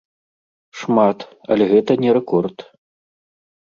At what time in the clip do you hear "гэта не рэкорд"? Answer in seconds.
1.75-2.57